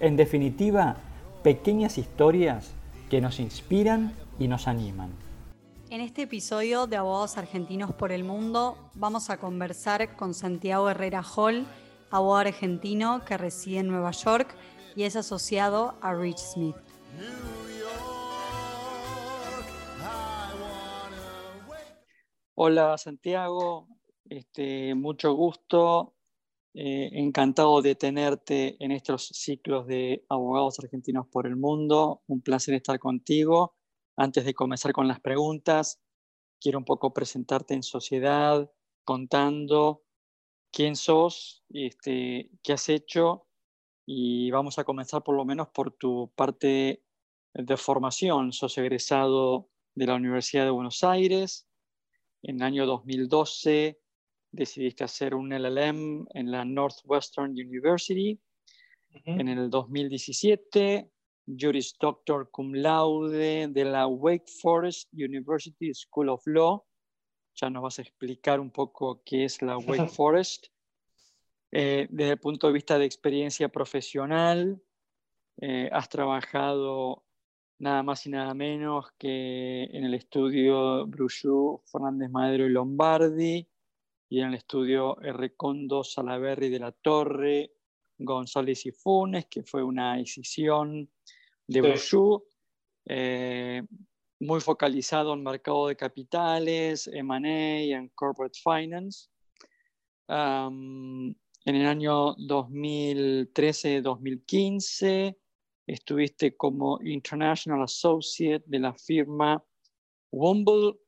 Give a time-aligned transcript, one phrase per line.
[0.00, 0.96] en definitiva,
[1.42, 2.72] pequeñas historias
[3.10, 5.10] que nos inspiran y nos animan.
[5.90, 11.22] En este episodio de Abogados Argentinos por el Mundo vamos a conversar con Santiago Herrera
[11.22, 11.66] Hall,
[12.10, 14.54] abogado argentino que reside en Nueva York
[14.96, 16.76] y es asociado a Rich Smith.
[22.54, 23.88] Hola Santiago,
[24.26, 26.14] este, mucho gusto.
[26.72, 32.22] Eh, encantado de tenerte en estos ciclos de abogados argentinos por el mundo.
[32.28, 33.74] Un placer estar contigo.
[34.16, 36.00] Antes de comenzar con las preguntas,
[36.60, 38.70] quiero un poco presentarte en sociedad,
[39.04, 40.04] contando
[40.72, 43.46] quién sos, este, qué has hecho
[44.06, 47.02] y vamos a comenzar por lo menos por tu parte
[47.54, 48.52] de formación.
[48.52, 51.66] Sos egresado de la Universidad de Buenos Aires.
[52.42, 54.00] En el año 2012
[54.52, 58.38] decidiste hacer un LLM en la Northwestern University.
[59.24, 61.10] En el 2017,
[61.46, 66.84] Juris Doctor Cum Laude de la Wake Forest University School of Law.
[67.56, 70.68] Ya nos vas a explicar un poco qué es la Wake Forest.
[71.72, 74.80] Eh, desde el punto de vista de experiencia profesional,
[75.60, 77.24] eh, has trabajado
[77.78, 83.68] nada más y nada menos que en el estudio Bruchou, Fernández Madero y Lombardi,
[84.30, 87.72] y en el estudio Recondo, Salaberry de la Torre,
[88.16, 91.10] González y Funes, que fue una decisión
[91.66, 92.16] de sí.
[93.06, 93.82] Eh,
[94.38, 99.28] muy focalizado en mercado de capitales, M&A y en corporate finance.
[100.28, 105.36] en el año 2013-2015
[105.88, 109.60] estuviste como International Associate de la firma
[110.30, 111.00] Womble,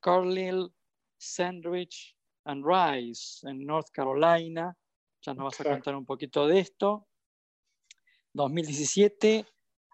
[0.00, 0.70] Carlyle,
[1.18, 2.17] Sandwich
[2.48, 4.76] and Rice en North Carolina.
[5.22, 7.06] Ya nos vas a contar un poquito de esto.
[8.32, 9.46] 2017,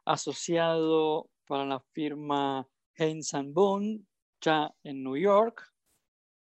[0.04, 4.00] asociado para la firma Haynes Boone,
[4.41, 5.72] ya en New York.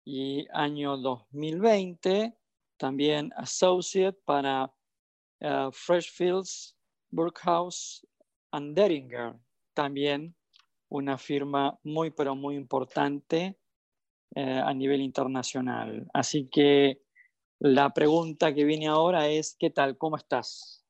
[0.06, 2.34] Y año 2020,
[2.78, 4.72] también associate para
[5.42, 6.78] uh, Freshfields,
[7.10, 8.06] Burkhouse
[8.52, 9.36] and Deringer,
[9.74, 10.36] también
[10.90, 13.58] una firma muy, pero muy importante
[14.36, 16.08] eh, a nivel internacional.
[16.14, 17.00] Así que
[17.60, 19.98] la pregunta que viene ahora es, ¿qué tal?
[19.98, 20.86] ¿Cómo estás?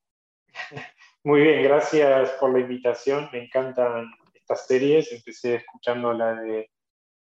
[1.24, 3.30] Muy bien, gracias por la invitación.
[3.32, 5.12] Me encantan estas series.
[5.12, 6.70] Empecé escuchando la de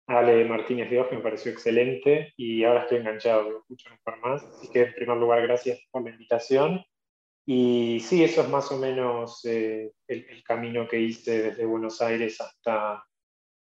[0.07, 4.45] Ale Martínez de me pareció excelente y ahora estoy enganchado, lo escucho un más.
[4.45, 6.85] Así que en primer lugar, gracias por la invitación.
[7.47, 12.41] Y sí, eso es más o menos eh, el, camino que hice desde Buenos Aires
[12.41, 13.05] hasta,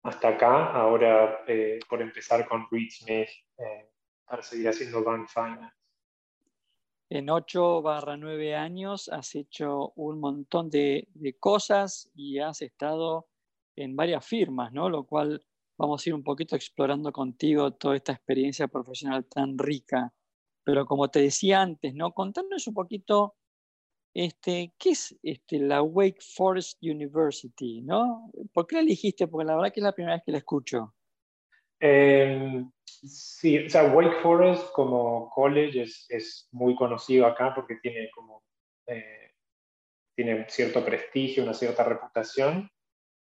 [0.04, 3.90] hasta acá, ahora eh, por empezar con Reed Smith eh,
[4.26, 5.76] para seguir haciendo Bank Finance.
[7.10, 13.28] En 8 barra 9 años has hecho un montón de, de, cosas y has estado
[13.76, 14.90] en varias firmas, ¿no?
[14.90, 15.46] Lo cual
[15.78, 20.14] vamos a ir un poquito explorando contigo toda esta experiencia profesional tan rica.
[20.64, 22.14] Pero como te decía antes, ¿no?
[22.14, 23.36] Contándonos un poquito
[24.14, 27.82] este, ¿qué es este, la Wake Forest University?
[27.82, 28.32] ¿no?
[28.54, 29.28] ¿Por qué la elegiste?
[29.28, 30.94] Porque la verdad que es la primera vez que la escucho.
[31.80, 38.10] Eh, sí, o sea, Wake Forest como college es, es muy conocido acá porque tiene
[38.12, 38.44] como
[38.88, 39.32] eh,
[40.16, 42.70] tiene cierto prestigio, una cierta reputación.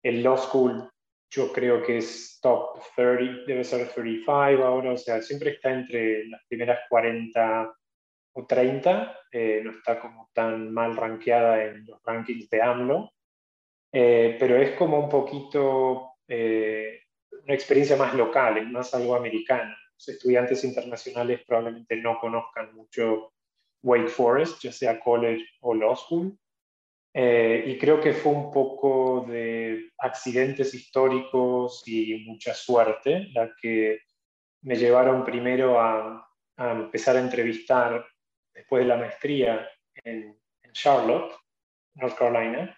[0.03, 0.89] El Law School
[1.31, 4.31] yo creo que es top 30, debe ser 35
[4.63, 7.71] ahora, o sea, siempre está entre las primeras 40
[8.33, 13.11] o 30, eh, no está como tan mal rankeada en los rankings de AMLO,
[13.91, 17.01] eh, pero es como un poquito eh,
[17.43, 19.75] una experiencia más local, es más algo americano.
[19.93, 23.33] Los estudiantes internacionales probablemente no conozcan mucho
[23.83, 26.37] Wake Forest, ya sea college o law school.
[27.13, 33.99] y creo que fue un poco de accidentes históricos y mucha suerte la que
[34.61, 38.05] me llevaron primero a, a empezar a entrevistar
[38.59, 39.69] después de la maestría
[40.03, 40.37] en,
[40.71, 41.33] Charlotte,
[41.95, 42.77] North Carolina,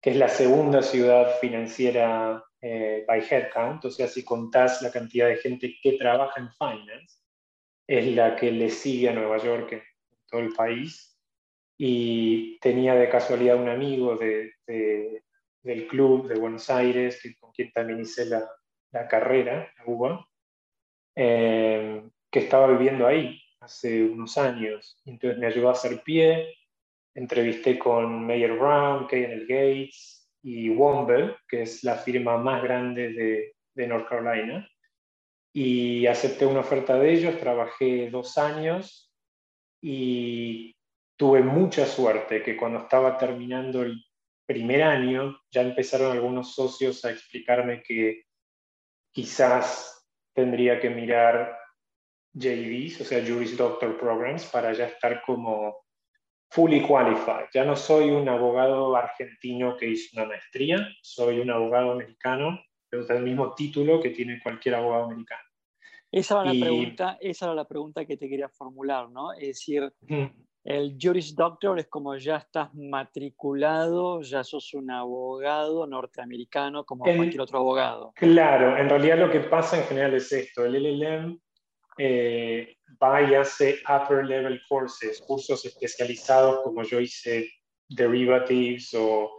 [0.00, 5.26] que es la segunda ciudad financiera eh, by headcount, o sea, si contás la cantidad
[5.26, 7.18] de gente que trabaja en finance,
[7.88, 9.82] es la que le sigue a Nueva York en
[10.28, 11.18] todo el país.
[11.76, 18.00] y tenía de casualidad un amigo de, del club de Buenos Aires, con quien también
[18.00, 18.48] hice la,
[18.92, 20.28] la carrera, la UBA,
[21.16, 24.96] eh, que estaba viviendo ahí hace unos años.
[25.04, 26.54] Entonces me ayudó a hacer pie,
[27.14, 33.54] entrevisté con Mayer Brown, K&L Gates y Womble, que es la firma más grande de,
[33.74, 34.68] de North Carolina,
[35.52, 39.12] y acepté una oferta de ellos, trabajé dos años
[39.80, 40.76] y
[41.16, 44.04] tuve mucha suerte que cuando estaba terminando el
[44.46, 48.24] primer año ya empezaron algunos socios a explicarme que
[49.12, 51.56] quizás tendría que mirar
[52.34, 55.84] JDs, o sea, Juris Doctor Programs, para ya estar como
[56.50, 57.46] fully qualified.
[57.52, 63.06] Ya no soy un abogado argentino que hizo una maestría, soy un abogado americano, pero
[63.08, 65.42] el mismo título que tiene cualquier abogado americano.
[66.10, 69.32] Esa era, la pregunta, esa era la pregunta que te quería formular, ¿no?
[69.32, 69.92] Es decir,
[70.62, 77.40] el Juris Doctor es como ya estás matriculado, ya sos un abogado norteamericano como cualquier
[77.40, 78.12] otro abogado.
[78.14, 81.40] Claro, en realidad lo que pasa en general es esto, el LLM
[81.98, 87.50] eh, hace upper level courses, cursos especializados como yo hice
[87.88, 89.38] derivatives o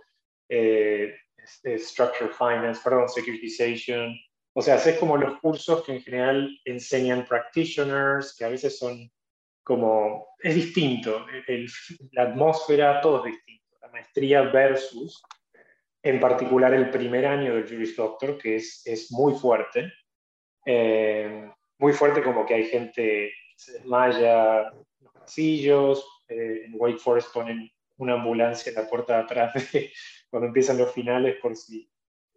[0.49, 4.15] eh, este, structured finance, perdón, securitization.
[4.53, 9.11] O sea, haces como los cursos que en general enseñan practitioners, que a veces son
[9.63, 11.25] como, es distinto,
[12.11, 13.77] la atmósfera, todo es distinto.
[13.81, 15.23] La maestría versus,
[16.03, 19.91] en particular el primer año del Juris Doctor, que es, es muy fuerte.
[20.65, 21.51] Eh,
[21.85, 28.15] muy fuerte como que hay gente en los pasillos, eh, en Wake Forest ponen una
[28.15, 29.53] ambulancia en la puerta de atrás
[30.31, 31.87] cuando empiezan los finales por si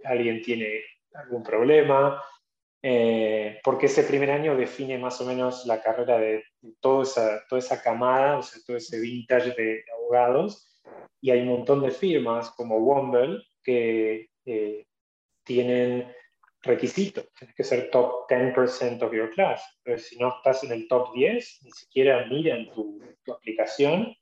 [0.04, 0.82] alguien tiene
[1.14, 2.22] algún problema,
[2.82, 6.44] eh, porque ese primer año define más o menos la carrera de,
[6.78, 10.78] toda, esa, toda esa camada, o sea, todo ese vintage de abogados,
[11.22, 14.86] y hay un montón de firmas como Womble que eh,
[15.42, 16.12] tienen
[16.62, 19.62] requisito, tienes que ser top 10% of your class.
[19.84, 24.14] Entonces, si no estás en el top 10, ni siquiera miran tu, tu aplicación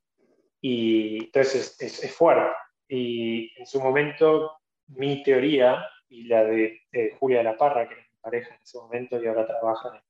[0.60, 2.54] y entonces es, es, fuerte.
[2.88, 4.52] Y en su momento,
[4.88, 6.80] mi teoría y la de,
[7.18, 10.04] Julia de la Parra, que era mi pareja en ese momento y ahora trabaja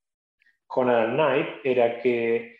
[0.65, 2.57] con Adam Knight, era que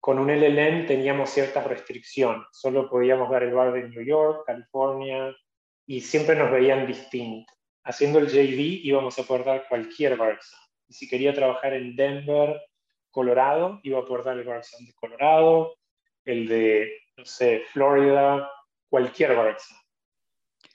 [0.00, 2.46] con un LLM teníamos ciertas restricciones.
[2.52, 5.34] Solo podíamos dar el bar de New York, California,
[5.86, 7.56] y siempre nos veían distintos
[7.86, 10.38] haciendo el JD íbamos a poder dar cualquier bar
[10.88, 12.60] Y si quería trabajar en Denver,
[13.10, 15.76] Colorado, iba a poder dar el bar de Colorado,
[16.24, 18.50] el de, no sé, Florida,
[18.90, 19.56] cualquier bar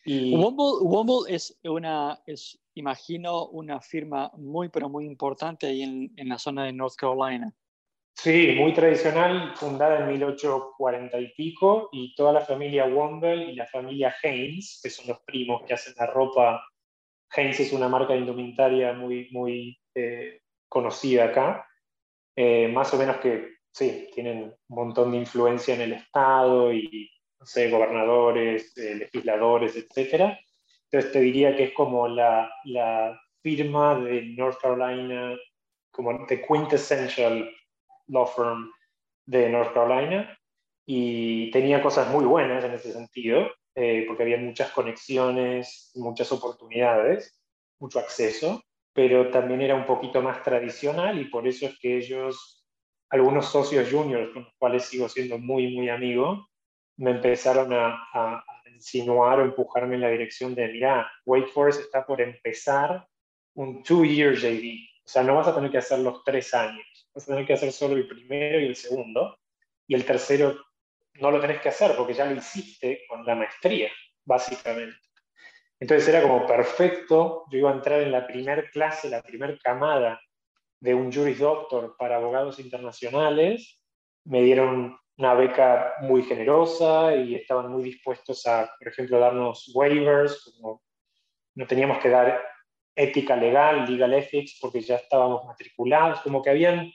[0.06, 0.36] Y...
[0.36, 6.40] Womble, es una, es, imagino, una firma muy, pero muy importante ahí en, en la
[6.40, 7.54] zona de North Carolina.
[8.16, 13.66] Sí, muy tradicional, fundada en 1840 y pico, y toda la familia Womble y la
[13.66, 16.62] familia Haynes, que son los primos que hacen la ropa
[17.36, 21.68] Heinz es una marca de indumentaria muy, muy eh, conocida acá,
[22.36, 27.10] eh, más o menos que, sí, tienen un montón de influencia en el Estado y,
[27.40, 30.38] no sé, gobernadores, eh, legisladores, etc.
[30.90, 35.38] Entonces te diría que es como la, la firma de North Carolina,
[35.92, 37.50] como the quintessential
[38.08, 38.72] law firm
[39.26, 40.38] de North Carolina,
[40.86, 43.50] y tenía cosas muy buenas en ese sentido.
[43.74, 47.42] Eh, porque había muchas conexiones, muchas oportunidades,
[47.80, 48.62] mucho acceso,
[48.94, 52.66] pero también era un poquito más tradicional y por eso es que ellos,
[53.10, 56.50] algunos socios juniors con los cuales sigo siendo muy, muy amigo,
[56.98, 62.06] me empezaron a, a, insinuar o empujarme en la dirección de, mira, Wake Forest está
[62.06, 63.08] por empezar
[63.54, 64.90] un two-year JD.
[65.06, 67.54] O sea, no vas a tener que hacer los tres años, vas a tener que
[67.54, 69.38] hacer solo el primero y el segundo,
[69.88, 70.58] y el tercero
[71.16, 73.92] no lo tenés que hacer porque ya lo hiciste con la maestría,
[74.26, 74.98] básicamente.
[75.80, 80.22] Entonces era como perfecto, yo iba a entrar en la primer clase, la primer camada
[80.80, 83.82] de un Juris Doctor para abogados internacionales,
[84.26, 90.60] me dieron una beca muy generosa y estaban muy dispuestos a, por ejemplo, darnos waivers,
[91.56, 92.44] no teníamos que dar
[92.96, 96.92] ética legal, legal ethics, porque ya estábamos matriculados, como que habían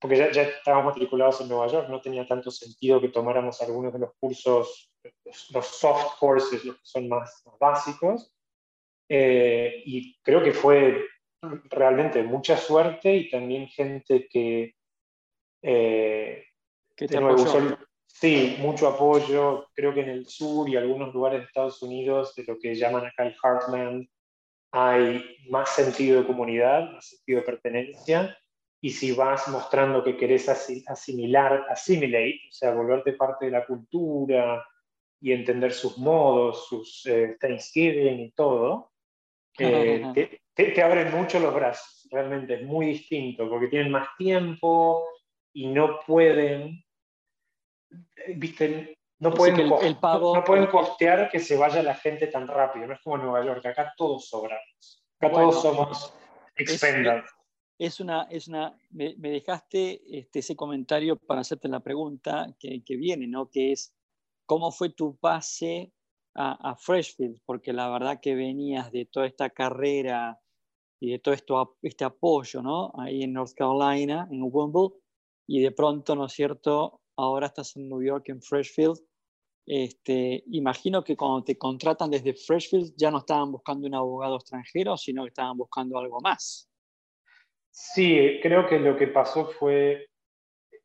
[0.00, 3.92] porque ya, ya, estábamos matriculados en Nueva York, no tenía tanto sentido que tomáramos algunos
[3.92, 4.92] de los cursos,
[5.50, 8.32] los, soft courses, los que son más, básicos.
[9.08, 11.06] Eh, y creo que fue
[11.70, 14.74] realmente mucha suerte y también gente que...
[15.62, 16.44] Eh,
[16.94, 17.78] que te apoyó.
[18.06, 19.68] sí, mucho apoyo.
[19.74, 23.06] Creo que en el sur y algunos lugares de Estados Unidos, de lo que llaman
[23.06, 24.08] acá el Heartland,
[24.72, 28.36] hay más sentido de comunidad, más sentido de pertenencia
[28.80, 34.66] y si vas mostrando que querés asimilar, assimilate, o sea, volverte parte de la cultura
[35.20, 38.92] y entender sus modos, sus eh, Thanksgiving y todo,
[39.58, 45.04] eh, te, abren mucho los brazos, realmente es muy distinto, porque tienen más tiempo
[45.54, 46.84] y no pueden,
[48.36, 52.92] viste, no pueden, el, no, pueden costear que se vaya la gente tan rápido, no
[52.92, 56.12] es como en Nueva York, acá todos sobramos, acá todos somos
[56.56, 57.36] expenders.
[57.78, 63.26] Es una, es una, me, dejaste este, ese comentario para hacerte la pregunta que, viene,
[63.26, 63.50] ¿no?
[63.50, 63.94] Que es,
[64.46, 65.92] ¿cómo fue tu pase
[66.34, 67.40] a, a, Freshfield?
[67.44, 70.40] Porque la verdad que venías de toda esta carrera
[71.00, 72.92] y de todo esto, este apoyo, ¿no?
[72.94, 74.94] Ahí en North Carolina, en Wimbledon,
[75.46, 77.00] y de pronto, ¿no es cierto?
[77.16, 78.98] Ahora estás en New York, en Freshfield.
[79.66, 84.96] Este, imagino que cuando te contratan desde Freshfield ya no estaban buscando un abogado extranjero,
[84.96, 86.70] sino que estaban buscando algo más.
[87.78, 90.08] Sí, creo que lo que pasó fue,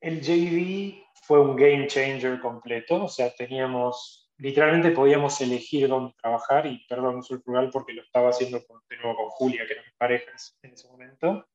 [0.02, 6.66] el JV fue un game changer completo, o sea, teníamos, literalmente podíamos elegir dónde trabajar,
[6.66, 9.72] y perdón, uso el plural porque lo estaba haciendo con, de nuevo con Julia, que
[9.72, 10.34] era mi pareja
[10.64, 11.48] en ese momento.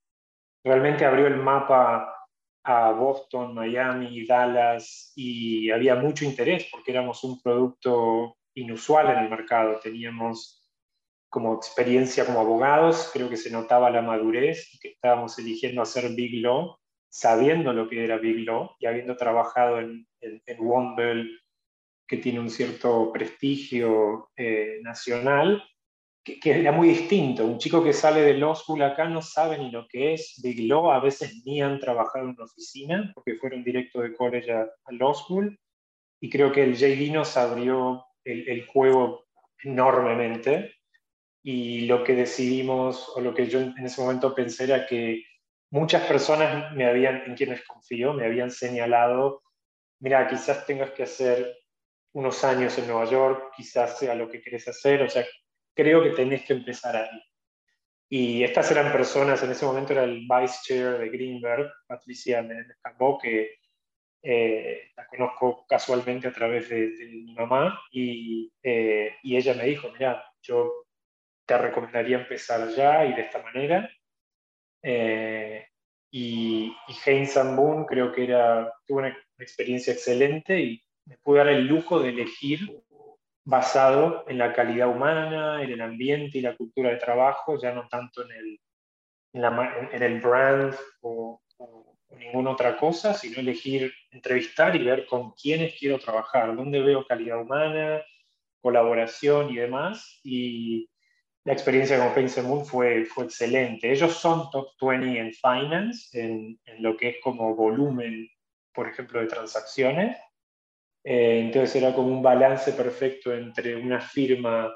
[0.65, 2.17] Realmente abrió el mapa
[2.65, 9.29] a Boston, Miami, Dallas, y había mucho interés porque éramos un producto inusual en el
[9.29, 9.81] mercado.
[9.81, 10.66] Teníamos
[11.29, 16.11] como experiencia como abogados, creo que se notaba la madurez y que estábamos eligiendo hacer
[16.15, 16.77] Big Law,
[17.09, 21.39] sabiendo lo que era Big Law y habiendo trabajado en, en, en
[22.07, 25.63] que tiene un cierto prestigio eh, nacional,
[26.25, 27.45] que, que, era muy distinto.
[27.45, 30.69] Un chico que sale de Law School acá no sabe ni lo que es Big
[30.69, 34.63] Law, a veces ni han trabajado en una oficina, porque fueron directo de college a,
[34.63, 35.59] a Law School,
[36.21, 39.27] y creo que el JD nos abrió el, el juego
[39.63, 40.76] enormemente
[41.49, 45.23] y lo que decidimos, o lo que yo en ese momento pensé era que
[45.71, 49.45] muchas personas me habían, en quienes confío, me habían señalado,
[50.01, 51.57] mira, quizás tengas que hacer
[52.15, 55.25] unos años en Nueva York, quizás sea lo que querés hacer, o sea,
[55.73, 57.23] creo que tenés que empezar ahí.
[58.09, 62.77] Y estas eran personas, en ese momento era el vice chair de Greenberg, Patricia Menéndez
[63.23, 63.61] que
[64.21, 66.89] eh, la conozco casualmente a través de,
[67.25, 70.86] mi mamá, y, eh, y ella me dijo, mira, yo
[71.47, 73.91] te recomendaría empezar ya y de esta manera.
[74.83, 75.67] Eh,
[76.11, 77.25] y, y
[77.55, 82.11] Boone creo que era, tuvo una experiencia excelente y me pude dar el lujo de
[82.11, 82.83] elegir
[83.45, 87.87] basado en la calidad humana, en el ambiente y la cultura de trabajo, ya no
[87.89, 88.61] tanto en el,
[89.93, 95.79] en, el brand o, o, ninguna otra cosa, sino elegir entrevistar y ver con quiénes
[95.79, 98.03] quiero trabajar, dónde veo calidad humana,
[98.61, 100.19] colaboración y demás.
[100.25, 100.89] Y,
[101.47, 103.93] la experiencia con Heinz Moon fue, fue excelente.
[103.93, 108.29] Ellos son top 20 en finance, en, en lo que es como volumen,
[108.75, 110.19] por ejemplo, de transacciones.
[111.05, 114.75] Eh, entonces era como un balance perfecto entre una firma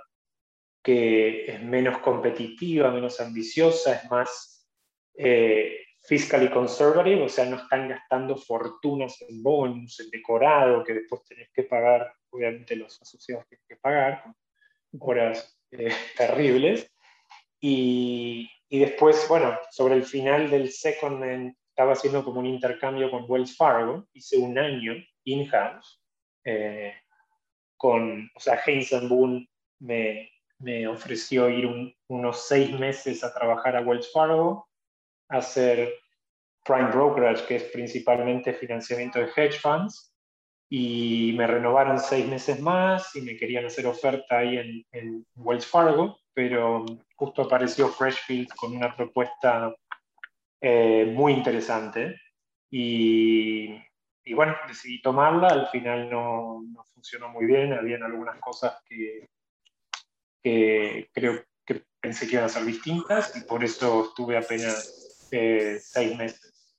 [0.81, 4.65] que es menos competitiva, menos ambiciosa, es más
[5.19, 11.25] eh, fiscally conservative, o sea, no están gastando fortunas en bonos, en decorado, que después
[11.25, 14.23] tenés que pagar, obviamente los asociados tienen que pagar,
[15.01, 16.91] horas eh, terribles.
[17.61, 23.25] Y, y, después, bueno, sobre el final del second estaba haciendo como un intercambio con
[23.29, 26.03] Wells Fargo, hice un año in-house,
[26.45, 26.95] eh,
[27.77, 29.49] con, o sea, Heinz Boone
[29.79, 34.69] me, me ofreció ir unos seis meses a trabajar a Wells Fargo,
[35.29, 35.95] a hacer
[36.65, 40.10] prime brokerage, que es principalmente financiamiento de hedge funds,
[40.73, 46.21] y me renovaron seis meses más y me querían hacer oferta ahí en, Wells Fargo,
[46.33, 46.87] pero
[47.17, 49.75] justo apareció Freshfield con una propuesta
[50.61, 52.21] eh, muy interesante
[52.71, 53.75] y,
[54.25, 59.29] y, bueno, decidí tomarla, al final no, no, funcionó muy bien, habían algunas cosas que,
[60.41, 65.81] que creo que pensé que iban a ser distintas y por eso estuve apenas eh,
[65.83, 66.77] seis meses.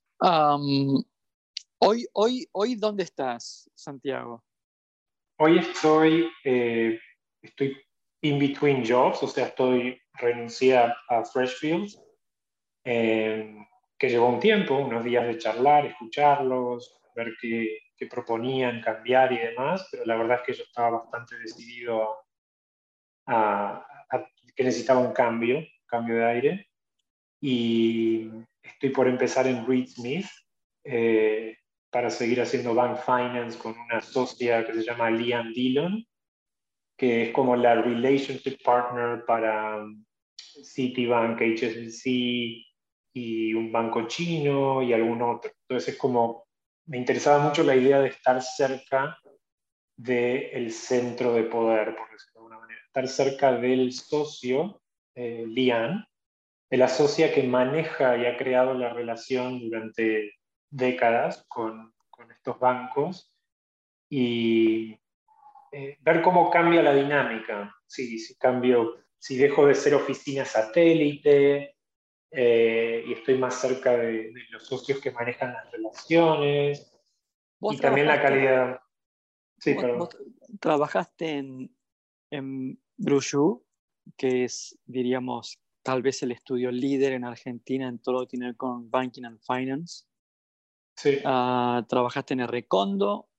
[1.83, 4.43] Hoy, hoy, hoy, ¿dónde estás, Santiago?
[5.39, 6.99] Hoy estoy, eh,
[7.41, 7.75] estoy
[8.21, 11.89] in between jobs, o sea, estoy renunciada a Freshfield,
[12.85, 13.55] eh,
[13.97, 19.39] que llevó un tiempo, unos días de charlar, escucharlos, ver qué, qué, proponían, cambiar y
[19.39, 22.15] demás, pero la verdad es que yo estaba bastante decidido
[23.25, 26.69] a, a, que necesitaba un cambio, cambio de aire,
[27.41, 28.29] y
[28.61, 30.27] estoy por empezar en Reed Smith.
[30.83, 31.57] Eh,
[31.91, 36.05] para seguir haciendo bank finance con una socia que se llama Liam Dillon,
[36.97, 40.03] que es como la relationship partner para um,
[40.63, 42.71] Citibank, HSBC,
[43.13, 45.51] y un banco chino y algún otro.
[45.67, 46.47] Entonces es como,
[46.85, 49.17] me interesaba mucho la idea de estar cerca
[49.97, 54.81] del centro de poder, por decirlo de alguna manera, estar cerca del socio,
[55.15, 56.05] eh, Lian,
[56.69, 60.33] de la socia que maneja y ha creado la relación durante
[60.71, 63.31] décadas con, con estos bancos
[64.09, 64.97] y
[65.71, 67.75] eh, ver cómo cambia la dinámica.
[67.85, 71.75] Si, si, cambio, si dejo de ser oficina satélite
[72.31, 76.91] eh, y estoy más cerca de, los socios que manejan las relaciones
[77.59, 78.79] y también la calidad.
[79.59, 79.77] Sí,
[80.59, 81.75] trabajaste en,
[82.31, 82.79] en
[84.17, 88.45] que es, diríamos, tal vez el estudio líder en Argentina en todo lo que tiene
[88.45, 90.05] que ver con banking and finance.
[91.01, 91.19] Sí.
[91.25, 93.29] Ah, trabajaste en Recondo,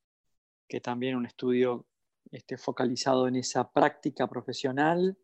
[0.68, 1.86] que también un estudio
[2.30, 5.16] este, focalizado en esa práctica profesional.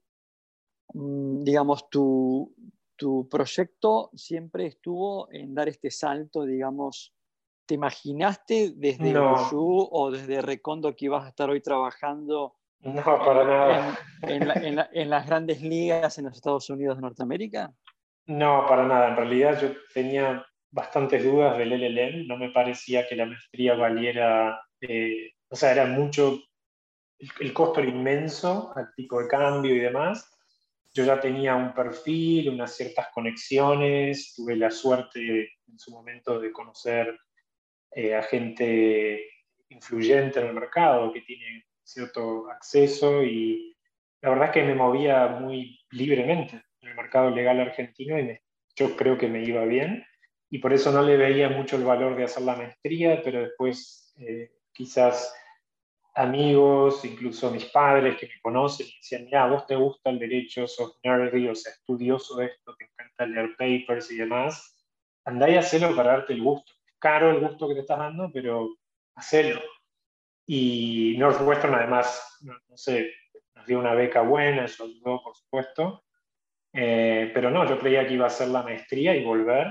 [0.95, 2.55] Mm, digamos, tu,
[2.97, 7.15] tu proyecto siempre estuvo en dar este salto, digamos,
[7.67, 9.35] ¿te imaginaste desde no.
[9.53, 13.99] o desde Recondo que ibas a estar hoy trabajando no, para nada.
[14.23, 17.73] En, las grandes ligas en los Estados Unidos de Norteamérica?
[18.27, 19.09] No, para nada.
[19.09, 22.27] En realidad yo tenía bastantes dudas del LLM.
[22.27, 26.41] No me parecía que la maestría valiera, eh, o sea, era mucho,
[27.19, 30.31] el, costo era inmenso al tipo de cambio y demás.
[30.95, 36.51] Yo ya tenía un perfil, unas ciertas conexiones, tuve la suerte en su momento de
[36.51, 37.19] conocer
[37.93, 39.25] eh, a gente
[39.71, 43.77] influyente en el mercado que tiene cierto acceso y
[44.21, 48.39] la verdad es que me movía muy libremente en el mercado legal argentino y
[48.77, 50.05] yo creo que me iba bien
[50.51, 54.15] y por eso no le veía mucho el valor de hacer la maestría, pero después
[54.19, 55.35] eh, quizás
[56.15, 60.67] amigos, incluso mis padres que me conocen, me decían, mira, vos te gusta el derecho,
[60.67, 64.85] sos nerdy, o sea, estudioso esto, te encanta leer papers y demás,
[65.25, 66.73] andá y hacelo para darte el gusto.
[66.87, 68.77] Es caro el gusto que te estás dando, pero
[69.15, 69.61] hacelo.
[70.47, 73.13] Y Northwestern además, no, sé,
[73.55, 76.05] nos dio una beca buena, eso ayudó, por supuesto.
[76.73, 79.69] Eh, pero no, yo creía que iba a hacer la maestría y volver,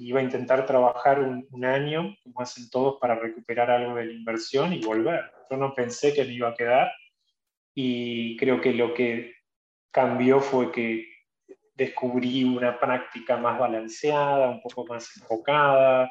[0.00, 4.12] iba a intentar trabajar un, un, año, como hacen todos, para recuperar algo de la
[4.12, 5.30] inversión y volver.
[5.50, 6.92] Yo no pensé que me iba a quedar
[7.74, 9.34] y creo que lo que
[9.90, 11.06] cambió fue que
[11.74, 16.10] descubrí una práctica más balanceada, un poco más enfocada,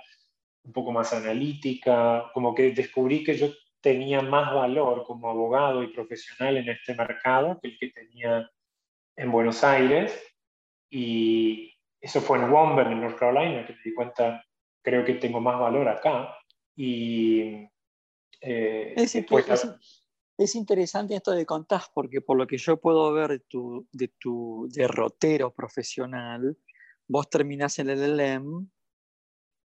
[0.63, 3.47] un poco más analítica, como que descubrí que yo
[3.81, 8.49] tenía más valor como abogado y profesional en este mercado que el que tenía
[9.15, 10.19] en Buenos Aires.
[10.89, 11.74] Y
[12.05, 14.45] eso fue en Womber, en North Carolina, que me di cuenta,
[14.83, 16.37] creo que tengo más valor acá.
[16.75, 17.67] Y
[18.41, 19.15] eh, es,
[20.37, 24.09] es, interesante esto de contás, porque por lo que yo puedo ver de tu, de
[24.19, 26.55] tu derrotero profesional,
[27.07, 28.69] vos terminás en el LLM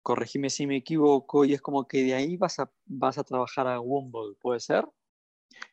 [0.03, 3.67] corregime si me equivoco, y es como que de ahí vas a, vas a trabajar
[3.67, 4.85] a Womble, ¿puede ser?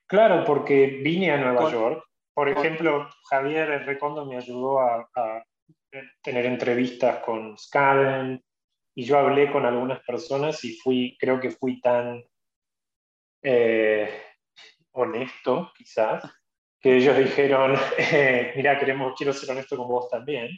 [0.08, 2.04] Claro, porque vine a Nueva York.
[2.34, 5.44] Por ejemplo, Javier Recondo me ayudó a,
[6.22, 8.44] tener entrevistas con Skaden
[8.96, 12.24] y yo hablé con algunas personas y fui, creo que fui tan
[13.42, 14.10] eh,
[14.92, 16.24] honesto, quizás,
[16.80, 20.50] que ellos dijeron, eh, mira, queremos, quiero ser honesto con vos también.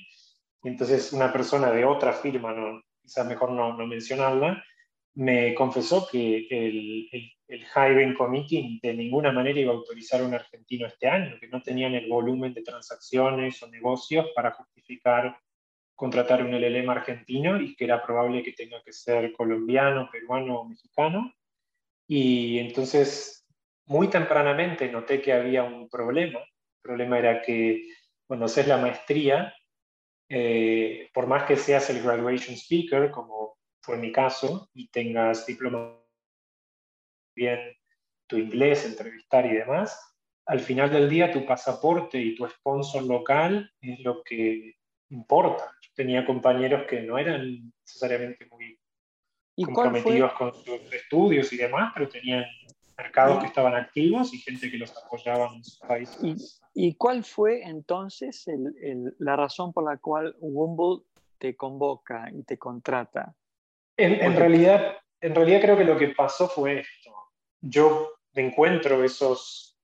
[0.63, 4.63] Y entonces una persona de otra firma, no, quizás mejor no, no mencionarla,
[5.15, 10.25] me confesó que el, el, el, Hiring Committee de ninguna manera iba a autorizar a
[10.25, 15.37] un argentino este año, que no tenían el volumen de transacciones o negocios para justificar
[15.95, 20.65] contratar un LLM argentino y que era probable que tenga que ser colombiano, peruano o
[20.65, 21.33] mexicano.
[22.07, 23.47] Y entonces,
[23.85, 26.39] muy tempranamente noté que había un problema.
[26.39, 27.87] El problema era que
[28.27, 29.55] cuando haces la maestría,
[30.29, 36.01] eh, por más que seas el graduation speaker, como fue mi caso, y tengas diploma
[37.35, 37.59] bien
[38.27, 40.15] tu inglés, entrevistar y demás,
[40.47, 44.75] al final del día tu pasaporte y tu sponsor local es lo que
[45.09, 45.71] importa.
[45.81, 48.79] Yo tenía compañeros que no eran necesariamente muy
[49.63, 52.45] comprometidos con sus estudios y demás, pero tenían
[52.97, 56.61] mercados que estaban activos y gente que los apoyaba en sus países.
[56.73, 58.45] ¿Y cuál fue entonces
[59.19, 61.05] la razón por la cual Wumble
[61.37, 63.35] te convoca y te contrata?
[63.97, 67.11] En, realidad, en realidad creo que lo que pasó fue esto.
[67.61, 69.79] Yo encuentro esos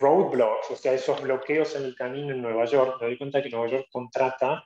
[0.00, 2.96] roadblocks, o sea, esos bloqueos en el camino en Nueva York.
[3.00, 4.64] Me doy cuenta que Nueva York contrata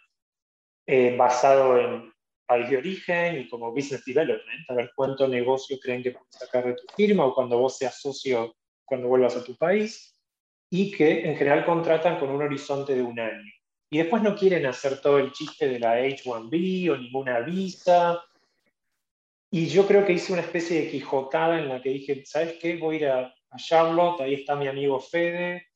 [0.86, 2.12] eh, basado en
[2.46, 6.64] país de origen y como business development, a ver cuánto negocio creen que pueden sacar
[6.64, 10.16] de tu firma o cuando vos seas socio cuando vuelvas a tu país
[10.70, 13.52] y que en general contratan con un horizonte de un año.
[13.90, 18.20] y después no quieren hacer todo el chiste de la H1B o ninguna visa.
[19.50, 22.76] Y yo creo que hice una especie de quijotada en la que dije, ¿sabes qué?
[22.76, 25.68] Voy a ir a, Charlotte, ahí está mi amigo Fede,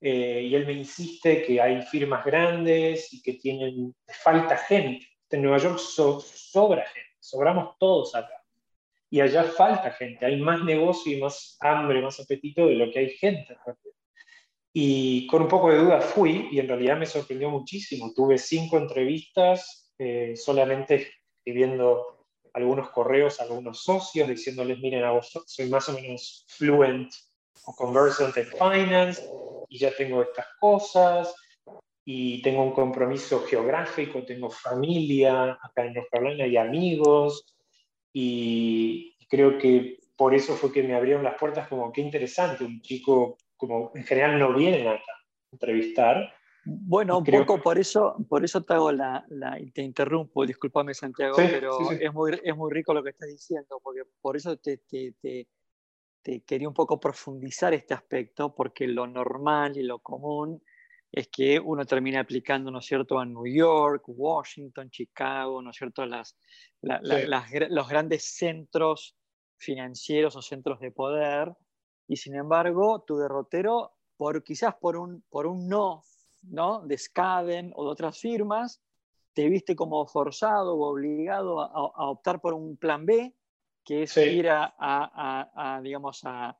[0.00, 5.06] eh, y él me insiste que hay firmas grandes y que tienen, falta gente.
[5.28, 8.42] En Nueva York sobra gente, sobramos todos acá.
[9.10, 13.00] Y allá falta gente, hay más negocio y más hambre, más apetito de lo que
[13.00, 13.56] hay gente.
[14.72, 18.12] Y con un poco de duda fui y en realidad me sorprendió muchísimo.
[18.14, 22.15] Tuve cinco entrevistas, eh, solamente escribiendo
[22.56, 25.04] algunos correos a algunos socios diciéndoles, miren,
[25.46, 27.12] soy más o menos fluent
[27.66, 29.22] o conversant en finance
[29.68, 31.34] y ya tengo estas cosas
[32.02, 37.44] y tengo un compromiso geográfico, tengo familia acá en North Carolina y amigos
[38.14, 42.80] y creo que por eso fue que me abrieron las puertas como qué interesante, un
[42.80, 46.34] chico como en general no vienen acá a entrevistar.
[46.68, 51.36] Bueno, un poco por eso, por eso te hago la, la te interrumpo, discúlpame Santiago,
[51.36, 55.14] pero Es, muy, es muy rico lo que estás diciendo, porque por eso te, te,
[55.20, 55.48] te,
[56.22, 60.60] te, quería un poco profundizar este aspecto, porque lo normal y lo común
[61.12, 65.76] es que uno termina aplicando, ¿no es cierto?, a New York, Washington, Chicago, ¿no es
[65.76, 66.36] cierto?, las,
[66.82, 69.16] las, los grandes centros
[69.56, 71.54] financieros o centros de poder,
[72.08, 76.02] y sin embargo tu derrotero, por, quizás por un, por un no,
[76.42, 76.86] ¿no?
[76.86, 78.82] de Skaden o de otras firmas,
[79.32, 83.34] te viste como forzado o obligado a, optar por un plan B,
[83.84, 86.56] que es ir a, a, digamos, a,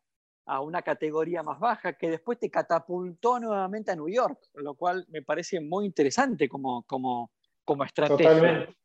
[0.60, 5.22] una categoría más baja, que después te catapultó nuevamente a New York, lo cual me
[5.22, 7.32] parece muy interesante como, como,
[7.64, 8.30] como estrategia.
[8.30, 8.76] Totalmente.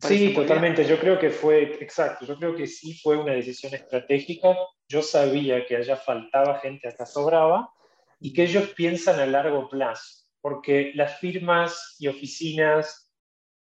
[0.00, 0.84] Sí, totalmente.
[0.84, 4.56] Yo creo que fue, exacto, yo creo que sí fue una decisión estratégica.
[4.88, 7.72] Yo sabía que allá faltaba gente, acá sobraba,
[8.20, 13.12] y que ellos piensan a largo plazo, porque las firmas y oficinas,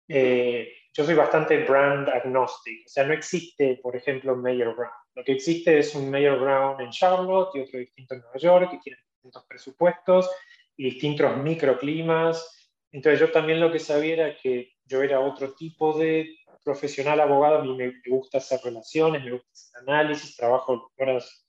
[0.08, 4.92] eh, yo soy bastante brand agnostic, o sea, no existe, por ejemplo, Mayor Brown.
[5.14, 8.70] Lo que existe es un Mayor Brown en Charlotte y otro distinto en Nueva York,
[8.70, 10.30] que tienen distintos presupuestos
[10.76, 12.70] y distintos microclimas.
[12.92, 17.58] Entonces yo también lo que sabía era que yo era otro tipo de profesional abogado,
[17.58, 21.45] a mí me, gusta hacer relaciones, me gusta hacer análisis, trabajo horas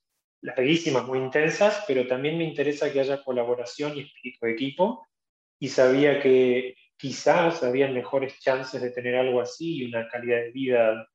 [0.48, 5.08] larguísimas, muy intensas, pero también me interesa que haya colaboración y espíritu de equipo,
[5.60, 10.52] y sabía que quizás había mejores chances de tener algo así y una calidad de
[10.52, 11.08] vida,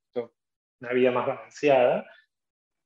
[0.80, 2.06] una vida más balanceada,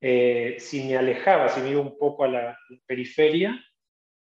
[0.00, 3.58] eh, si me alejaba, si me iba un poco a la periferia,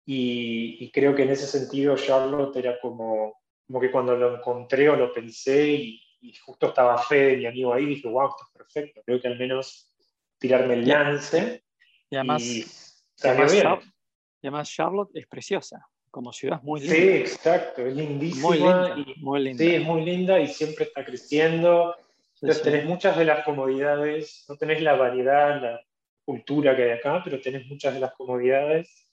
[0.04, 4.90] y, y creo que en ese sentido Charlotte era como como que cuando lo encontré
[4.90, 5.98] o lo pensé y,
[6.44, 9.92] justo estaba Fede, mi amigo ahí, dije, wow, esto es perfecto, creo que al menos
[10.38, 11.64] tirarme el lance.
[12.12, 16.94] Y además, y además, Charlotte es preciosa, como ciudad es muy linda.
[16.94, 18.48] Sí, exacto, es lindísima.
[18.48, 19.64] Muy linda, muy linda.
[19.64, 21.96] Sí, es muy linda y siempre está creciendo.
[22.34, 25.80] Entonces tenés muchas de las comodidades, no tenés la variedad, la
[26.22, 29.08] cultura que hay acá, pero tenés muchas de las comodidades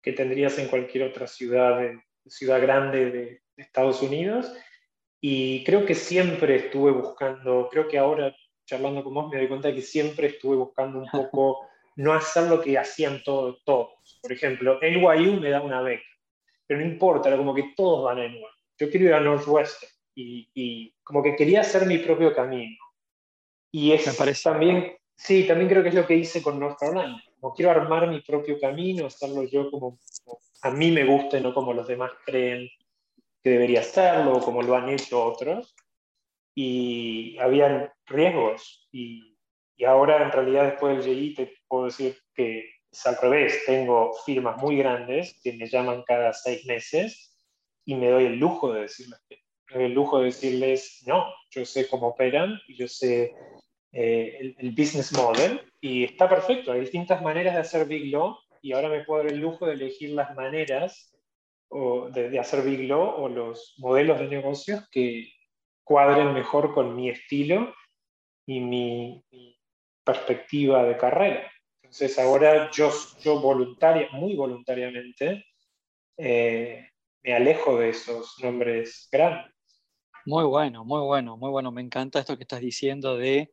[0.00, 1.80] que tendrías en cualquier otra ciudad,
[2.24, 4.52] ciudad grande de, Estados Unidos
[5.20, 8.34] y creo que siempre estuve buscando, creo que ahora
[8.66, 12.44] charlando con vos me doy cuenta de que siempre estuve buscando un poco no hacer
[12.44, 13.62] lo que hacían todos.
[13.64, 14.18] todos.
[14.22, 16.04] Por ejemplo, NYU me da una beca,
[16.66, 18.46] pero no importa, era como que todos van a NYU.
[18.78, 22.76] Yo quiero ir a Northwestern y, y como que quería hacer mi propio camino.
[23.70, 24.42] Y es me parece...
[24.44, 27.22] también, sí, también creo que es lo que hice con North Carolina.
[27.40, 31.52] Como quiero armar mi propio camino, hacerlo yo como, como a mí me gusta, no
[31.52, 32.68] como los demás creen
[33.42, 35.74] que debería hacerlo, como lo han hecho otros,
[36.54, 38.88] y habían riesgos.
[38.90, 39.33] Y,
[39.76, 43.62] y ahora, en realidad, después del GI, te puedo decir que es al revés.
[43.66, 47.36] Tengo firmas muy grandes que me llaman cada seis meses
[47.84, 49.20] y me doy el lujo de decirles,
[49.70, 53.34] el lujo de decirles, no, yo sé cómo operan yo sé
[53.92, 56.72] eh, el, el, business model y está perfecto.
[56.72, 59.74] Hay distintas maneras de hacer Big Law y ahora me puedo dar el lujo de
[59.74, 61.14] elegir las maneras
[61.68, 65.32] o de, hacer Big Law o los modelos de negocios que
[65.82, 67.74] cuadren mejor con mi estilo
[68.46, 69.24] y mi,
[70.04, 71.50] perspectiva de carrera.
[71.82, 72.90] Entonces ahora yo,
[73.22, 75.44] yo voluntaria, muy voluntariamente
[76.16, 76.88] eh,
[77.22, 79.52] me alejo de esos nombres grandes.
[80.26, 81.70] Muy bueno, muy bueno, muy bueno.
[81.72, 83.52] Me encanta esto que estás diciendo de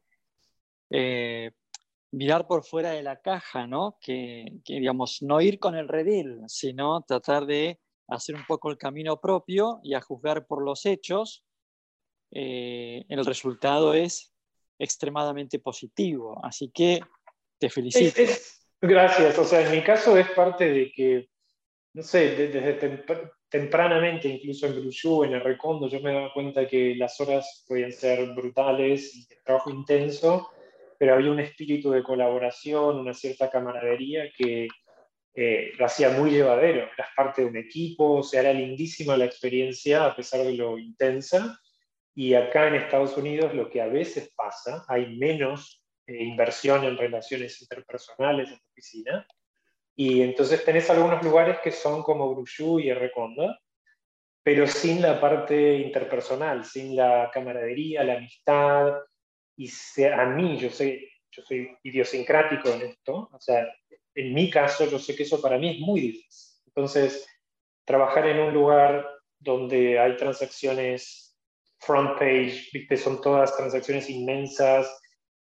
[0.89, 1.51] eh,
[2.11, 3.97] mirar por fuera de la caja, ¿no?
[4.01, 9.19] Que, digamos, no ir con el redil, sino tratar de hacer un poco el camino
[9.19, 11.45] propio y a juzgar por los hechos,
[12.31, 14.30] eh, el resultado es
[14.81, 16.39] extremadamente positivo.
[16.43, 17.01] Así que
[17.57, 18.21] te felicito.
[18.81, 19.37] gracias.
[19.37, 21.29] O sea, en mi caso es parte de que
[21.93, 23.03] no sé, desde
[23.49, 27.91] tempranamente, incluso en Brujú, en el Recondo, yo me daba cuenta que las horas podían
[27.91, 30.49] ser brutales y el trabajo intenso,
[30.97, 34.67] pero había un espíritu de colaboración, una cierta camaradería que
[35.33, 36.87] eh, lo hacía muy llevadero.
[36.93, 40.77] Eras parte de un equipo, o sea, era lindísima la experiencia a pesar de lo
[40.77, 41.59] intensa.
[42.13, 46.97] Y acá en Estados Unidos lo que a veces pasa, hay menos eh, inversión en
[46.97, 49.27] relaciones interpersonales en la oficina.
[49.95, 53.59] Y entonces tenés algunos lugares que son como Brujú y Reconda,
[54.43, 58.93] pero sin la parte interpersonal, sin la camaradería, la amistad.
[59.55, 59.69] Y
[60.03, 63.67] a mí, yo, sé, yo soy idiosincrático en esto, o sea,
[64.15, 66.61] en mi caso, yo sé que eso para mí es muy difícil.
[66.65, 67.27] Entonces,
[67.85, 69.07] trabajar en un lugar
[69.39, 71.30] donde hay transacciones
[71.81, 72.97] front page, ¿viste?
[72.97, 75.01] son todas transacciones inmensas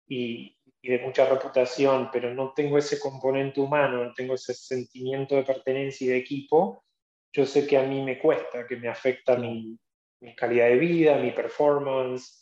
[0.08, 5.44] y, de mucha reputación, pero no tengo ese componente humano, no tengo ese sentimiento de
[5.44, 6.86] pertenencia y de equipo,
[7.34, 9.78] yo sé que a mí me cuesta, que me afecta mi,
[10.22, 12.42] mi calidad de vida, mi performance,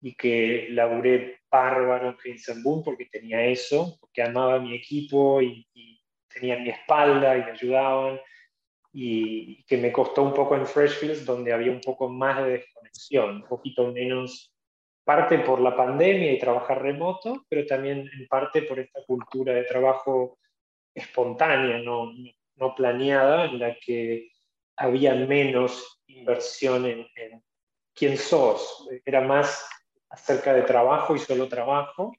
[0.00, 5.66] y que laburé bárbaro en Boom porque tenía eso, porque amaba a mi equipo y,
[5.74, 6.00] y
[6.32, 8.20] tenían mi espalda y me ayudaban,
[8.92, 12.64] y que me costó un poco en Freshfields, donde había un poco más de
[13.12, 14.52] un poquito menos,
[15.04, 19.64] parte por la pandemia y trabajar remoto, pero también en parte por esta cultura de
[19.64, 20.38] trabajo
[20.94, 22.12] espontánea, no,
[22.56, 24.30] no planeada, en la que
[24.76, 27.42] había menos inversión en, en
[27.94, 29.68] quién sos, era más
[30.10, 32.12] acerca de trabajo y solo trabajo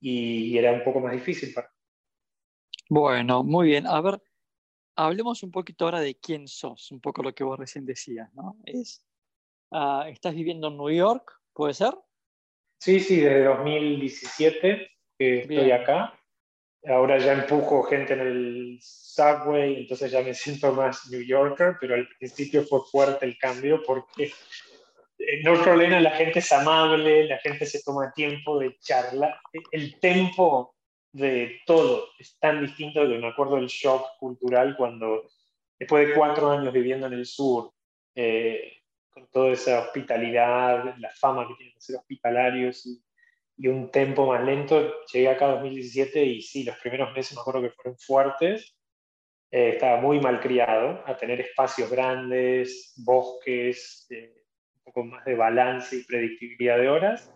[0.00, 1.70] y era un poco más difícil para
[2.88, 3.86] Bueno, muy bien.
[3.86, 4.22] A ver,
[4.96, 8.56] hablemos un poquito ahora de quién sos, un poco lo que vos recién decías, ¿no?
[8.64, 9.06] Es,
[9.70, 11.32] uh, ¿Estás viviendo en New York?
[11.52, 11.94] ¿Puede ser?
[12.78, 16.14] Sí, sí, desde 2017 que estoy acá.
[16.86, 21.94] Ahora ya empujo gente en el subway, entonces ya me siento más New Yorker, pero
[21.94, 24.32] al principio fue fuerte el cambio porque
[25.18, 29.38] en North Carolina la gente es amable, la gente se toma tiempo de charlar.
[29.70, 30.74] El tempo
[31.12, 35.28] de todo es tan distinto que me acuerdo del shock cultural cuando,
[35.78, 37.72] después de cuatro años viviendo en el sur,
[38.14, 38.79] eh,
[39.10, 43.02] con toda esa hospitalidad, la fama que tienen de ser hospitalarios y,
[43.68, 47.60] un tempo más lento, llegué acá en 2017 y sí, los primeros meses me acuerdo
[47.60, 48.74] que fueron fuertes.
[49.50, 54.06] Eh, estaba muy mal criado a tener espacios grandes, bosques.
[54.08, 54.40] Eh,
[54.92, 57.32] con más de balance y predictibilidad de horas.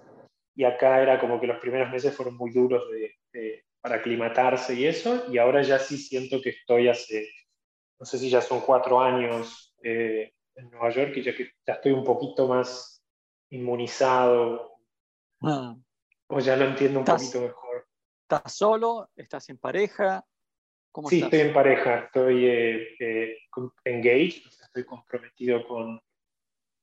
[0.55, 4.87] Y acá era como que los primeros meses fueron muy duros de, para aclimatarse y
[4.87, 5.25] eso.
[5.31, 7.29] Y ahora ya sí siento que estoy hace,
[7.99, 11.75] no sé si ya son cuatro años eh, en Nueva York y ya que ya
[11.75, 13.03] estoy un poquito más
[13.51, 14.79] inmunizado.
[15.43, 15.77] Ah.
[16.29, 17.87] O ya lo entiendo un poquito mejor.
[18.23, 19.11] ¿Estás solo?
[19.17, 20.25] ¿Estás en pareja?
[20.91, 23.39] ¿Cómo sí, estoy en pareja, estoy eh, eh,
[23.85, 26.01] engaged, estoy comprometido con,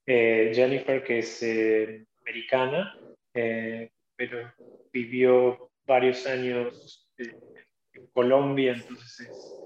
[0.06, 2.98] eh, Jennifer, que es eh, americana,
[3.34, 4.52] eh, pero
[4.92, 9.58] vivió varios años en Colombia, entonces es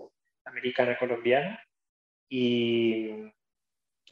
[0.45, 1.59] americana colombiana.
[2.29, 3.09] Y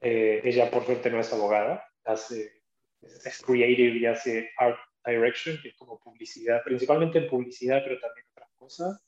[0.03, 2.63] ella, por suerte, no es abogada, hace,
[3.01, 8.25] es creative y hace art direction, que es como publicidad, principalmente en publicidad, pero también
[8.31, 9.01] otras cosas.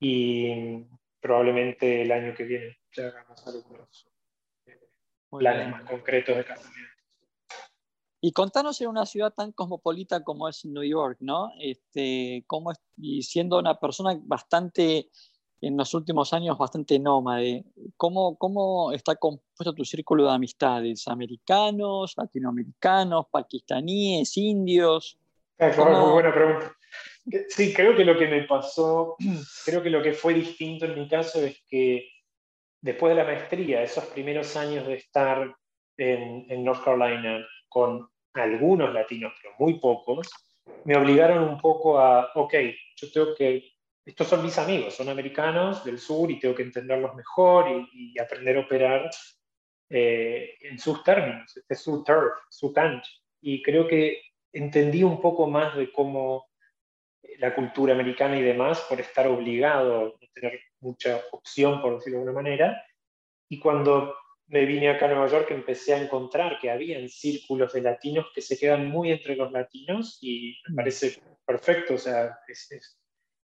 [0.00, 0.86] Y
[1.20, 4.10] probablemente el año que viene ya hagamos algunos
[5.30, 6.94] planes más concretos de casamiento.
[8.20, 11.52] Y contanos en una ciudad tan cosmopolita como es New York, ¿no?
[11.60, 15.10] Este, cómo es, y siendo una persona bastante,
[15.66, 17.64] en los últimos años, bastante nómade,
[17.96, 21.08] ¿cómo, cómo está compuesto tu círculo de amistades?
[21.08, 25.18] ¿Americanos, latinoamericanos, pakistaníes, indios?
[25.58, 26.76] muy buena pregunta.
[27.48, 29.16] Sí, creo que lo que me pasó,
[29.64, 32.08] creo que lo que fue distinto en mi caso es que
[32.80, 35.54] después de la maestría, esos primeros años de estar
[35.96, 40.28] en, North Carolina con algunos latinos, pero muy pocos,
[40.84, 42.54] me obligaron un poco a, ok,
[42.96, 43.73] yo tengo que,
[44.04, 48.56] estos son mis amigos, son americanos del sur y tengo que entenderlos mejor y, aprender
[48.56, 49.10] a operar
[49.88, 53.10] eh, en sus términos, este es su turf, su cancha.
[53.40, 54.20] Y creo que
[54.52, 56.46] entendí un poco más de cómo
[57.38, 62.22] la cultura americana y demás por estar obligado a tener mucha opción, por decirlo de
[62.24, 62.84] alguna manera.
[63.48, 64.14] Y cuando
[64.46, 68.42] me vine acá a Nueva York empecé a encontrar que había círculos de latinos que
[68.42, 70.76] se quedan muy entre los latinos y me mm.
[70.76, 72.98] parece perfecto, o sea, es,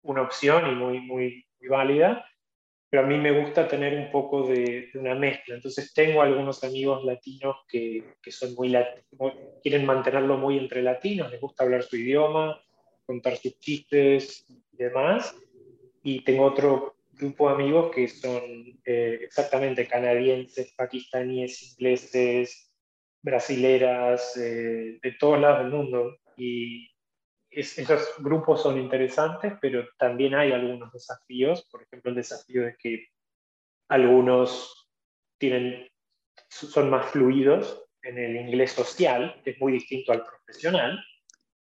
[0.04, 2.26] una opción y muy, muy, válida,
[2.90, 5.56] pero a mí me gusta tener un poco de, una mezcla.
[5.56, 11.30] Entonces tengo algunos amigos latinos que, que son muy latinos, quieren mantenerlo muy entre latinos,
[11.30, 12.60] les gusta hablar su idioma,
[13.06, 15.36] contar sus chistes y demás.
[16.02, 18.42] Y tengo otro grupo de amigos que son
[18.86, 22.72] eh, exactamente canadienses, pakistaníes, ingleses,
[23.22, 26.18] brasileras, eh, de todos lados del mundo.
[26.38, 26.90] Y
[27.52, 31.68] esos grupos son interesantes, pero también hay algunos desafíos.
[31.72, 33.08] Por ejemplo, el desafío de que
[33.90, 34.90] algunos
[35.38, 35.88] tienen,
[36.50, 41.04] son más fluidos en el inglés social, que es muy distinto al profesional.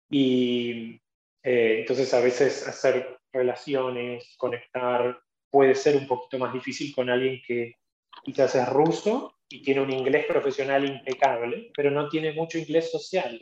[0.09, 1.01] Y
[1.43, 7.41] eh, entonces a veces hacer relaciones, conectar, puede ser un poquito más difícil con alguien
[7.45, 7.75] que
[8.23, 13.37] quizás es ruso y tiene un inglés profesional impecable, pero no tiene mucho inglés social.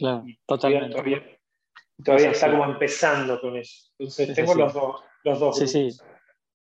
[0.46, 0.90] totalmente.
[0.90, 1.39] Todavía,
[2.06, 3.92] está como empezando con eso.
[3.98, 5.04] Entonces tengo los dos.
[5.24, 5.98] Los dos sí, sí.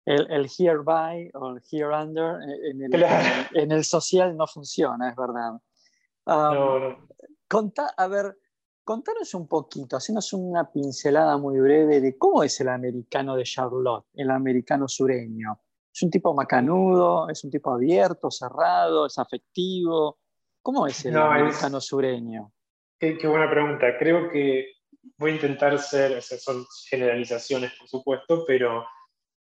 [0.05, 2.35] El, el hereby o el here under
[2.69, 3.05] en el,
[3.53, 5.53] en el, social no funciona, es verdad.
[6.25, 7.07] no, no.
[7.47, 8.35] Conta, a ver,
[8.83, 14.07] Contanos un poquito, hacenos una pincelada muy breve de cómo es el americano de Charlotte,
[14.15, 15.61] el americano sureño.
[15.93, 17.29] ¿Es un tipo macanudo?
[17.29, 19.05] ¿Es un tipo abierto, cerrado?
[19.05, 20.17] ¿Es afectivo?
[20.63, 22.51] ¿Cómo es el americano sureño?
[22.99, 23.85] Qué, buena pregunta.
[23.99, 24.65] Creo que
[25.17, 28.85] voy a intentar ser, esas son generalizaciones por supuesto, pero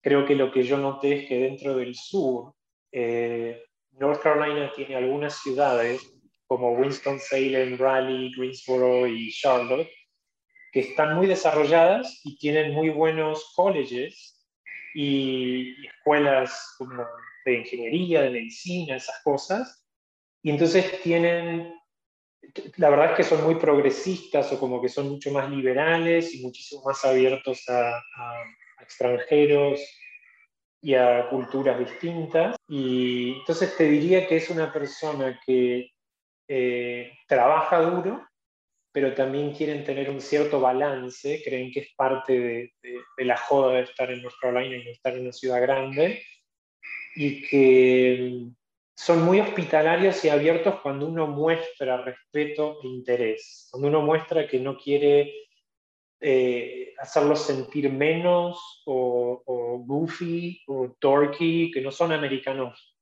[0.00, 2.54] creo que lo que yo noté es que dentro del sur,
[2.92, 6.00] eh, North Carolina tiene algunas ciudades
[6.46, 9.90] como Winston-Salem, Raleigh, Greensboro y Charlotte,
[10.72, 14.46] que están muy desarrolladas y tienen muy buenos colleges
[14.94, 17.04] y, escuelas como
[17.44, 19.84] de ingeniería, de medicina, esas cosas.
[20.42, 21.74] Y entonces tienen,
[22.76, 26.42] la verdad es que son muy progresistas o como que son mucho más liberales y
[26.42, 29.80] muchísimo más abiertos a, a extranjeros
[30.80, 32.56] y a culturas distintas.
[32.68, 35.90] Y entonces te diría que es una persona que
[36.48, 38.24] eh, trabaja duro,
[38.92, 42.72] pero también quieren tener un cierto balance, creen que es parte de,
[43.18, 46.22] la joda de estar en North Carolina y de estar en una ciudad grande,
[47.16, 48.46] y que
[48.96, 54.58] son muy hospitalarios y abiertos cuando uno muestra respeto e interés, cuando uno muestra que
[54.58, 55.32] no quiere
[56.18, 62.96] eh, hacerlos sentir menos o, o, goofy o dorky, que no son americanos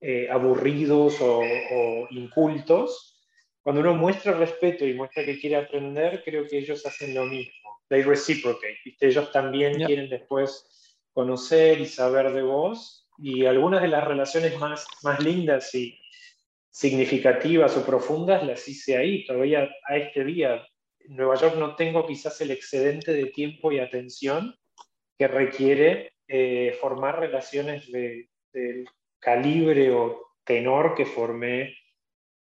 [0.00, 1.42] eh, aburridos o,
[2.10, 3.24] incultos,
[3.62, 7.52] cuando uno muestra respeto y muestra que quiere aprender, creo que ellos hacen lo mismo.
[7.88, 8.78] They reciprocate.
[8.98, 12.99] Ellos también quieren después conocer y saber de vos.
[13.22, 16.00] Y algunas de las relaciones más, más lindas y
[16.70, 19.26] significativas o profundas las hice ahí.
[19.26, 20.66] Todavía a este día,
[21.00, 24.54] en Nueva York no tengo quizás el excedente de tiempo y atención
[25.18, 28.84] que requiere eh, formar relaciones de, de,
[29.18, 31.76] calibre o tenor que formé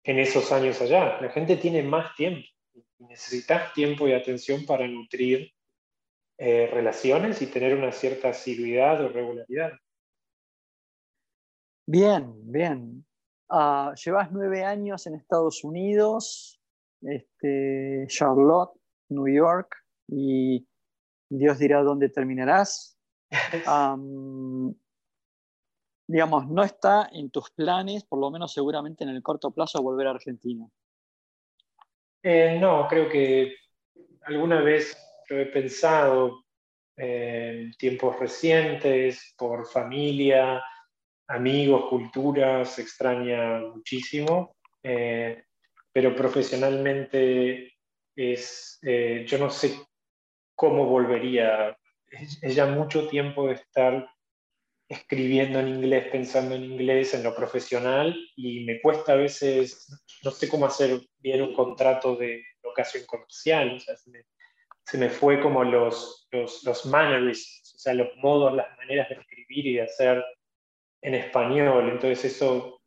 [0.03, 1.21] en esos años allá.
[1.21, 5.51] La gente tiene más tiempo y necesitas tiempo y atención para nutrir
[6.37, 9.71] eh, relaciones y tener una cierta asiduidad o regularidad.
[11.87, 13.05] Bien, bien.
[13.49, 16.59] Ah, llevas nueve años en Estados Unidos,
[17.01, 18.71] este, Charlotte,
[19.09, 19.75] New York,
[20.07, 20.67] y
[21.29, 22.97] Dios dirá dónde terminarás.
[26.07, 30.07] digamos, no está en tus planes, por lo menos seguramente en el corto plazo, volver
[30.07, 30.67] a Argentina?
[32.23, 33.55] Eh, no, creo que
[34.23, 34.97] alguna vez
[35.29, 36.43] lo he pensado
[36.97, 40.63] en tiempos recientes, por familia,
[41.27, 45.43] amigos, culturas, extraña muchísimo, eh,
[45.91, 47.73] pero profesionalmente
[48.15, 49.79] es, eh, yo no sé
[50.55, 51.77] cómo volvería.
[52.41, 54.07] Es ya mucho tiempo de estar
[54.87, 59.87] escribiendo en inglés, pensando en inglés, en lo profesional, y me cuesta a veces,
[60.23, 65.41] no sé cómo hacer bien un contrato de locación comercial, o sea, se, me, fue
[65.41, 69.81] como los, los, los mannerisms, o sea, los modos, las maneras de escribir y de
[69.81, 70.23] hacer
[71.05, 72.81] en español, entonces eso,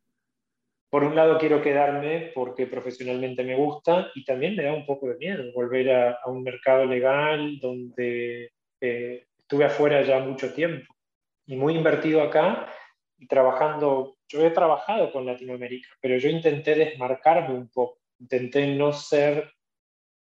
[0.90, 5.09] por un lado quiero quedarme porque profesionalmente me gusta, y también me da un poco
[5.09, 8.50] de miedo volver a, un mercado legal donde
[8.81, 10.92] eh, estuve afuera ya mucho tiempo
[11.46, 12.68] y muy invertido acá
[13.16, 18.92] y trabajando, yo he trabajado con Latinoamérica, pero yo intenté desmarcarme un poco, intenté no
[18.92, 19.48] ser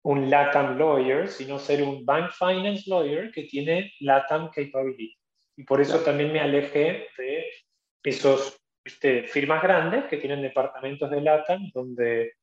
[0.03, 5.17] un LATAM lawyer, sino ser un bank finance lawyer que tiene LATAM capabilities.
[5.57, 7.45] Y por eso también me alejé de
[8.03, 12.33] esos este, firmas grandes que tienen departamentos de LATAM, donde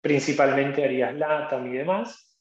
[0.00, 2.32] principalmente harías LATAM y demás,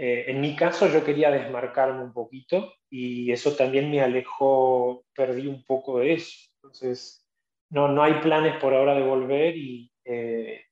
[0.00, 5.48] eh, en mi caso yo quería desmarcarme un poquito y eso también me alejó, perdí
[5.48, 6.32] un poco de eso.
[6.54, 7.26] Entonces,
[7.70, 10.62] no, no hay planes por ahora de volver y eh,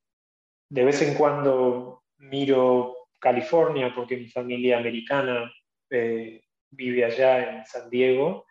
[0.70, 5.52] de vez en cuando miro California porque mi familia americana
[5.90, 8.46] eh, vive allá en San Diego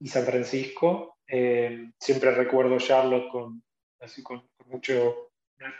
[0.00, 1.17] y San Francisco.
[1.28, 3.62] Eh, siempre recuerdo Charlotte con,
[4.00, 5.30] así con, mucho,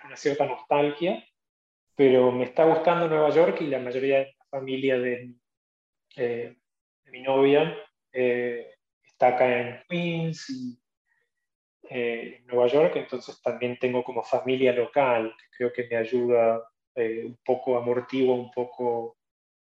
[0.04, 1.24] una, cierta nostalgia,
[1.94, 5.34] pero me está gustando Nueva York y la mayoría de la familia de,
[6.16, 6.56] eh,
[7.06, 7.74] mi novia
[8.12, 10.78] eh, está acá en Queens y
[11.90, 16.62] en Nueva York, entonces también tengo como familia local, que creo que me ayuda
[16.94, 19.16] un poco, amortigua un poco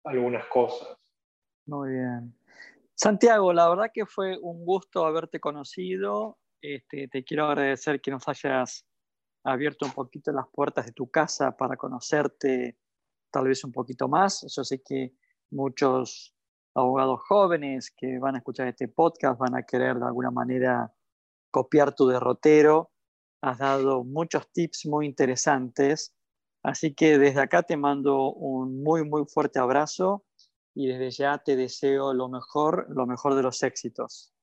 [0.03, 0.97] algunas cosas.
[1.67, 2.33] Muy bien.
[3.03, 6.37] Santiago, la verdad que fue un gusto haberte conocido.
[6.61, 8.85] Este, te quiero agradecer que nos hayas
[9.43, 12.77] abierto un poquito las puertas de tu casa para conocerte
[13.31, 14.45] tal vez un poquito más.
[14.55, 15.15] Yo sé que
[15.49, 16.35] muchos
[16.75, 20.93] abogados jóvenes que van a escuchar este podcast van a querer de alguna manera
[21.49, 22.91] copiar tu derrotero.
[23.41, 26.13] Has dado muchos tips muy interesantes.
[26.61, 30.23] Así que desde acá te mando un muy, muy fuerte abrazo
[30.73, 34.33] y desde ya te deseo lo mejor, lo mejor de los éxitos.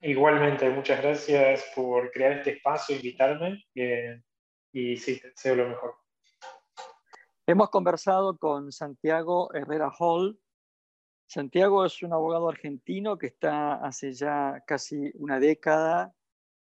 [0.00, 4.22] Igualmente, muchas gracias por crear este espacio, invitarme eh,
[4.72, 5.94] y sí, te deseo lo mejor.
[7.46, 10.38] Hemos conversado con Santiago Herrera Hall.
[11.28, 16.12] Santiago es un abogado argentino que está hace ya casi una década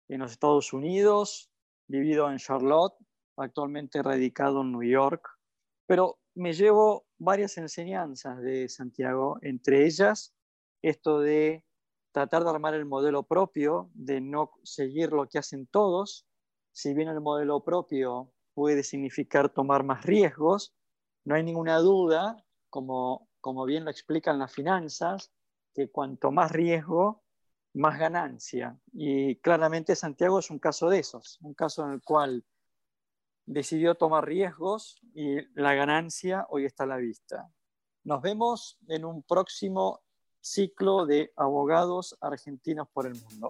[0.08, 1.50] en los Estados Unidos,
[1.88, 2.94] vivido en Charlotte,
[3.36, 5.28] actualmente radicado en New York,
[5.86, 10.34] pero me llevo varias enseñanzas de Santiago, entre ellas
[10.82, 11.64] esto de
[12.12, 16.26] tratar de armar el modelo propio, de no seguir lo que hacen todos.
[16.72, 20.74] Si bien el modelo propio puede significar tomar más riesgos,
[21.24, 25.32] no hay ninguna duda, como, como bien lo explican las finanzas,
[25.74, 27.22] que cuanto más riesgo,
[27.74, 28.78] más ganancia.
[28.92, 32.44] Y claramente Santiago es un caso de esos, un caso en el cual
[33.46, 37.50] decidió tomar riesgos y la ganancia hoy está a la vista.
[38.04, 40.02] Nos vemos en un próximo
[40.40, 43.48] ciclo de abogados argentinos por el mundo.